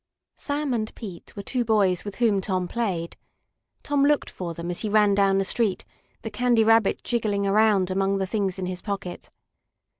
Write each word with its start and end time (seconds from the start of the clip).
Sam 0.35 0.73
and 0.73 0.95
Pete 0.95 1.35
were 1.35 1.43
two 1.43 1.63
boys 1.63 2.03
with 2.03 2.15
whom 2.15 2.41
Tom 2.41 2.67
played. 2.67 3.17
Tom 3.83 4.03
looked 4.03 4.31
for 4.31 4.55
them 4.55 4.71
as 4.71 4.79
he 4.79 4.89
ran 4.89 5.13
down 5.13 5.37
the 5.37 5.43
street, 5.45 5.85
the 6.23 6.31
Candy 6.31 6.63
Rabbit 6.63 7.03
jiggling 7.03 7.45
around 7.45 7.91
among 7.91 8.17
the 8.17 8.25
things 8.25 8.57
in 8.57 8.65
his 8.65 8.81
pocket. 8.81 9.29